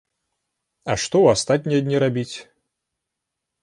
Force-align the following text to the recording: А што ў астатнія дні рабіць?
А 0.93 0.95
што 1.03 1.15
ў 1.21 1.27
астатнія 1.37 1.81
дні 1.87 1.97
рабіць? 2.09 2.35